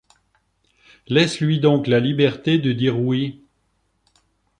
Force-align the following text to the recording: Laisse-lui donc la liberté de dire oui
Laisse-lui 1.09 1.59
donc 1.59 1.85
la 1.85 1.99
liberté 1.99 2.57
de 2.57 2.71
dire 2.71 2.99
oui 2.99 3.45